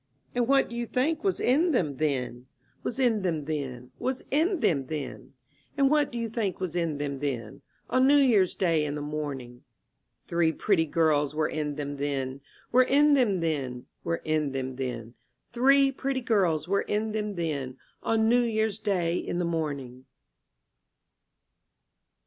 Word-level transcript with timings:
And 0.33 0.47
what 0.47 0.67
do 0.69 0.75
you 0.75 0.87
think 0.87 1.23
was 1.23 1.39
in 1.39 1.73
them 1.73 1.97
then, 1.97 2.47
Was 2.81 2.97
in 2.97 3.21
them 3.21 3.45
then, 3.45 3.91
was 3.99 4.23
in 4.31 4.61
them 4.61 4.87
then? 4.87 5.33
And 5.77 5.91
what 5.91 6.11
do 6.11 6.17
you 6.17 6.27
think 6.27 6.59
was 6.59 6.75
in 6.75 6.97
them 6.97 7.19
then. 7.19 7.61
On 7.87 8.07
New 8.07 8.17
Year's 8.17 8.55
Day 8.55 8.83
in 8.83 8.95
the 8.95 9.01
morning? 9.03 9.63
Three 10.25 10.51
pretty 10.53 10.87
girls 10.87 11.35
were 11.35 11.47
in 11.47 11.75
them 11.75 11.97
then. 11.97 12.41
Were 12.71 12.81
in 12.81 13.13
them 13.13 13.41
then, 13.41 13.85
were 14.03 14.23
in 14.25 14.53
them 14.53 14.75
then; 14.77 15.13
Three 15.53 15.91
pretty 15.91 16.21
girls 16.21 16.67
were 16.67 16.81
in 16.81 17.11
them 17.11 17.35
then, 17.35 17.77
On 18.01 18.27
New 18.27 18.41
Year's 18.41 18.79
Day 18.79 19.17
in 19.17 19.37
the 19.37 19.45
morning. 19.45 20.05